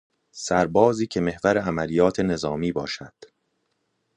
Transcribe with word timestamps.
سربازی 0.31 1.07
که 1.07 1.21
محور 1.21 1.57
عملیات 1.57 2.19
نظامی 2.19 2.71
باشد 2.71 3.13